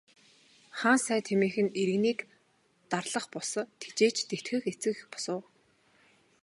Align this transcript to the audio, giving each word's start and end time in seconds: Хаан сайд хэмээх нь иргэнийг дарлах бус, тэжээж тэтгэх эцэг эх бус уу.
Хаан 0.79 0.99
сайд 1.05 1.25
хэмээх 1.29 1.55
нь 1.65 1.75
иргэнийг 1.81 2.19
дарлах 2.91 3.25
бус, 3.33 3.51
тэжээж 3.81 4.17
тэтгэх 4.29 4.63
эцэг 4.71 4.95
эх 5.01 5.05
бус 5.11 5.25
уу. 5.35 5.41